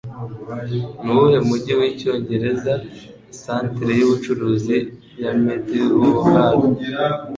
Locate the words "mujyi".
1.47-1.73